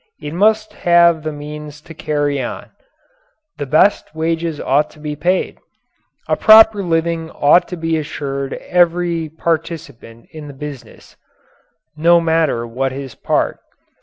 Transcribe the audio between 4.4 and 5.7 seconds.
ought to be paid.